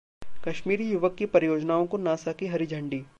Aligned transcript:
कश्मीरी 0.45 0.89
युवक 0.91 1.15
की 1.15 1.25
परियोजनाओं 1.25 1.85
को 1.85 1.97
नासा 1.97 2.31
की 2.31 2.47
हरी 2.47 2.65
झंडी 2.65 3.03